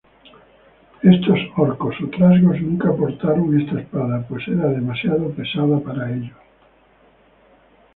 Estos 1.13 1.39
orcos 1.65 1.95
o 2.05 2.07
trasgos 2.15 2.57
nunca 2.65 2.89
portaron 2.99 3.47
esta 3.61 3.77
espada, 3.83 4.15
pues 4.27 4.43
era 4.47 4.67
demasiado 4.79 5.25
pesada 5.37 5.77
para 5.85 6.03
ellos. 6.15 6.39